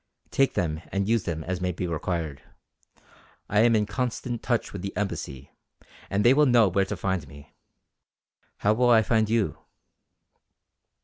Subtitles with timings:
[0.31, 2.41] "Take them and use them as may be required.
[3.47, 5.51] I am in constant touch with the Embassy
[6.09, 7.53] and they will know where to find me.
[8.57, 9.59] How will I find you?"